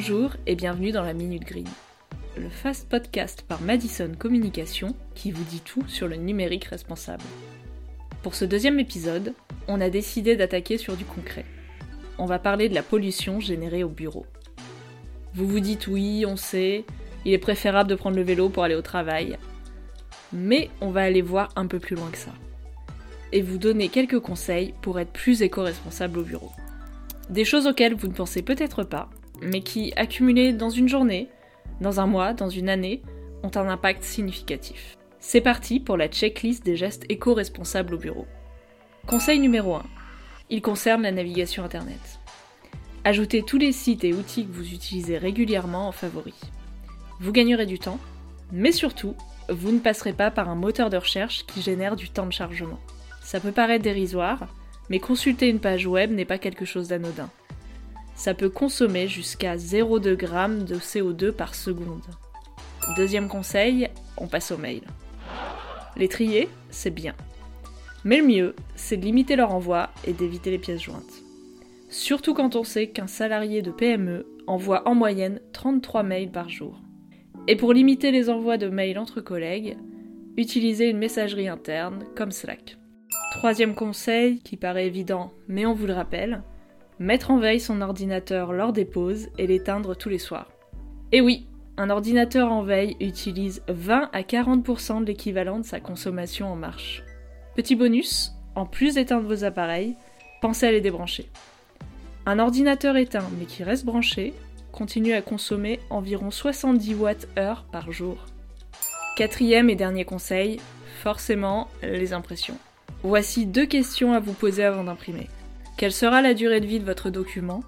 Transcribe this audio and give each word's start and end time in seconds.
Bonjour 0.00 0.36
et 0.46 0.54
bienvenue 0.54 0.92
dans 0.92 1.02
la 1.02 1.12
Minute 1.12 1.42
Green, 1.42 1.66
le 2.36 2.48
fast 2.48 2.88
podcast 2.88 3.42
par 3.42 3.60
Madison 3.60 4.12
Communication 4.16 4.94
qui 5.16 5.32
vous 5.32 5.42
dit 5.42 5.60
tout 5.60 5.82
sur 5.88 6.06
le 6.06 6.14
numérique 6.14 6.66
responsable. 6.66 7.24
Pour 8.22 8.36
ce 8.36 8.44
deuxième 8.44 8.78
épisode, 8.78 9.34
on 9.66 9.80
a 9.80 9.90
décidé 9.90 10.36
d'attaquer 10.36 10.78
sur 10.78 10.96
du 10.96 11.04
concret. 11.04 11.44
On 12.16 12.26
va 12.26 12.38
parler 12.38 12.68
de 12.68 12.76
la 12.76 12.84
pollution 12.84 13.40
générée 13.40 13.82
au 13.82 13.88
bureau. 13.88 14.24
Vous 15.34 15.48
vous 15.48 15.58
dites 15.58 15.88
oui, 15.88 16.24
on 16.24 16.36
sait, 16.36 16.84
il 17.24 17.32
est 17.32 17.38
préférable 17.38 17.90
de 17.90 17.96
prendre 17.96 18.14
le 18.14 18.22
vélo 18.22 18.50
pour 18.50 18.62
aller 18.62 18.76
au 18.76 18.82
travail. 18.82 19.36
Mais 20.32 20.70
on 20.80 20.92
va 20.92 21.02
aller 21.02 21.22
voir 21.22 21.48
un 21.56 21.66
peu 21.66 21.80
plus 21.80 21.96
loin 21.96 22.10
que 22.12 22.18
ça. 22.18 22.32
Et 23.32 23.42
vous 23.42 23.58
donner 23.58 23.88
quelques 23.88 24.20
conseils 24.20 24.74
pour 24.80 25.00
être 25.00 25.10
plus 25.10 25.42
éco-responsable 25.42 26.20
au 26.20 26.22
bureau. 26.22 26.52
Des 27.30 27.44
choses 27.44 27.66
auxquelles 27.66 27.96
vous 27.96 28.06
ne 28.06 28.14
pensez 28.14 28.42
peut-être 28.42 28.84
pas, 28.84 29.10
mais 29.42 29.60
qui, 29.60 29.92
accumulées 29.96 30.52
dans 30.52 30.70
une 30.70 30.88
journée, 30.88 31.28
dans 31.80 32.00
un 32.00 32.06
mois, 32.06 32.32
dans 32.32 32.48
une 32.48 32.68
année, 32.68 33.02
ont 33.42 33.50
un 33.54 33.68
impact 33.68 34.02
significatif. 34.02 34.96
C'est 35.20 35.40
parti 35.40 35.80
pour 35.80 35.96
la 35.96 36.08
checklist 36.08 36.64
des 36.64 36.76
gestes 36.76 37.04
éco-responsables 37.08 37.94
au 37.94 37.98
bureau. 37.98 38.26
Conseil 39.06 39.38
numéro 39.38 39.74
1. 39.74 39.84
Il 40.50 40.62
concerne 40.62 41.02
la 41.02 41.12
navigation 41.12 41.64
Internet. 41.64 42.20
Ajoutez 43.04 43.42
tous 43.42 43.58
les 43.58 43.72
sites 43.72 44.04
et 44.04 44.12
outils 44.12 44.46
que 44.46 44.52
vous 44.52 44.72
utilisez 44.72 45.18
régulièrement 45.18 45.88
en 45.88 45.92
favoris. 45.92 46.40
Vous 47.20 47.32
gagnerez 47.32 47.66
du 47.66 47.78
temps, 47.78 47.98
mais 48.52 48.72
surtout, 48.72 49.14
vous 49.48 49.72
ne 49.72 49.78
passerez 49.78 50.12
pas 50.12 50.30
par 50.30 50.48
un 50.48 50.54
moteur 50.54 50.90
de 50.90 50.96
recherche 50.96 51.46
qui 51.46 51.62
génère 51.62 51.96
du 51.96 52.10
temps 52.10 52.26
de 52.26 52.32
chargement. 52.32 52.78
Ça 53.22 53.40
peut 53.40 53.52
paraître 53.52 53.84
dérisoire, 53.84 54.46
mais 54.88 55.00
consulter 55.00 55.48
une 55.48 55.60
page 55.60 55.86
web 55.86 56.12
n'est 56.12 56.24
pas 56.24 56.38
quelque 56.38 56.64
chose 56.64 56.88
d'anodin. 56.88 57.30
Ça 58.18 58.34
peut 58.34 58.50
consommer 58.50 59.06
jusqu'à 59.06 59.54
0,2 59.54 60.18
g 60.18 60.64
de 60.64 60.74
CO2 60.74 61.30
par 61.30 61.54
seconde. 61.54 62.02
Deuxième 62.96 63.28
conseil, 63.28 63.90
on 64.16 64.26
passe 64.26 64.50
au 64.50 64.58
mail. 64.58 64.82
Les 65.96 66.08
trier, 66.08 66.48
c'est 66.68 66.90
bien. 66.90 67.14
Mais 68.04 68.16
le 68.16 68.26
mieux, 68.26 68.56
c'est 68.74 68.96
de 68.96 69.04
limiter 69.04 69.36
leur 69.36 69.54
envoi 69.54 69.90
et 70.04 70.12
d'éviter 70.12 70.50
les 70.50 70.58
pièces 70.58 70.82
jointes. 70.82 71.22
Surtout 71.90 72.34
quand 72.34 72.56
on 72.56 72.64
sait 72.64 72.88
qu'un 72.88 73.06
salarié 73.06 73.62
de 73.62 73.70
PME 73.70 74.26
envoie 74.48 74.88
en 74.88 74.96
moyenne 74.96 75.40
33 75.52 76.02
mails 76.02 76.32
par 76.32 76.48
jour. 76.48 76.80
Et 77.46 77.54
pour 77.54 77.72
limiter 77.72 78.10
les 78.10 78.30
envois 78.30 78.58
de 78.58 78.68
mails 78.68 78.98
entre 78.98 79.20
collègues, 79.20 79.76
utilisez 80.36 80.90
une 80.90 80.98
messagerie 80.98 81.48
interne 81.48 82.04
comme 82.16 82.32
Slack. 82.32 82.78
Troisième 83.36 83.76
conseil, 83.76 84.40
qui 84.40 84.56
paraît 84.56 84.88
évident 84.88 85.30
mais 85.46 85.66
on 85.66 85.72
vous 85.72 85.86
le 85.86 85.92
rappelle, 85.92 86.42
mettre 86.98 87.30
en 87.30 87.38
veille 87.38 87.60
son 87.60 87.80
ordinateur 87.80 88.52
lors 88.52 88.72
des 88.72 88.84
pauses 88.84 89.28
et 89.38 89.46
l'éteindre 89.46 89.96
tous 89.96 90.08
les 90.08 90.18
soirs. 90.18 90.50
Et 91.12 91.20
oui, 91.20 91.46
un 91.76 91.90
ordinateur 91.90 92.50
en 92.50 92.62
veille 92.62 92.96
utilise 93.00 93.62
20 93.68 94.10
à 94.12 94.22
40% 94.22 95.00
de 95.00 95.06
l'équivalent 95.06 95.60
de 95.60 95.64
sa 95.64 95.80
consommation 95.80 96.50
en 96.50 96.56
marche. 96.56 97.04
Petit 97.54 97.76
bonus, 97.76 98.32
en 98.54 98.66
plus 98.66 98.94
d'éteindre 98.94 99.28
vos 99.28 99.44
appareils, 99.44 99.94
pensez 100.40 100.66
à 100.66 100.72
les 100.72 100.80
débrancher. 100.80 101.28
Un 102.26 102.40
ordinateur 102.40 102.96
éteint 102.96 103.30
mais 103.38 103.46
qui 103.46 103.62
reste 103.62 103.84
branché 103.84 104.34
continue 104.72 105.12
à 105.12 105.22
consommer 105.22 105.80
environ 105.88 106.30
70 106.30 106.94
watts-heure 106.94 107.64
par 107.70 107.90
jour. 107.90 108.26
Quatrième 109.16 109.70
et 109.70 109.76
dernier 109.76 110.04
conseil, 110.04 110.60
forcément 111.02 111.68
les 111.82 112.12
impressions. 112.12 112.58
Voici 113.02 113.46
deux 113.46 113.66
questions 113.66 114.12
à 114.12 114.20
vous 114.20 114.32
poser 114.32 114.64
avant 114.64 114.84
d'imprimer. 114.84 115.28
Quelle 115.78 115.92
sera 115.92 116.22
la 116.22 116.34
durée 116.34 116.60
de 116.60 116.66
vie 116.66 116.80
de 116.80 116.84
votre 116.84 117.08
document? 117.08 117.62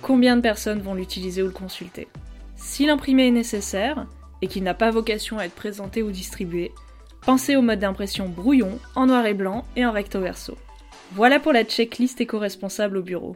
Combien 0.00 0.36
de 0.36 0.40
personnes 0.40 0.80
vont 0.80 0.94
l'utiliser 0.94 1.42
ou 1.42 1.46
le 1.46 1.52
consulter? 1.52 2.06
Si 2.54 2.86
l'imprimé 2.86 3.26
est 3.26 3.32
nécessaire 3.32 4.06
et 4.40 4.46
qu'il 4.46 4.62
n'a 4.62 4.72
pas 4.72 4.92
vocation 4.92 5.40
à 5.40 5.46
être 5.46 5.54
présenté 5.56 6.00
ou 6.04 6.12
distribué, 6.12 6.70
pensez 7.22 7.56
au 7.56 7.62
mode 7.62 7.80
d'impression 7.80 8.28
brouillon, 8.28 8.78
en 8.94 9.06
noir 9.06 9.26
et 9.26 9.34
blanc 9.34 9.64
et 9.74 9.84
en 9.84 9.90
recto 9.90 10.20
verso. 10.20 10.56
Voilà 11.16 11.40
pour 11.40 11.52
la 11.52 11.64
checklist 11.64 12.20
éco-responsable 12.20 12.98
au 12.98 13.02
bureau. 13.02 13.34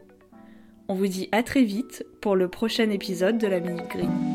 On 0.86 0.94
vous 0.94 1.08
dit 1.08 1.28
à 1.32 1.42
très 1.42 1.64
vite 1.64 2.06
pour 2.20 2.36
le 2.36 2.46
prochain 2.46 2.88
épisode 2.90 3.36
de 3.36 3.48
la 3.48 3.58
Minute 3.58 3.88
Green. 3.88 4.29